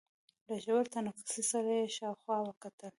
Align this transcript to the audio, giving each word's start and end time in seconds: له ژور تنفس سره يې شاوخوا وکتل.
له 0.47 0.55
ژور 0.63 0.83
تنفس 0.93 1.33
سره 1.51 1.71
يې 1.79 1.87
شاوخوا 1.97 2.37
وکتل. 2.43 2.89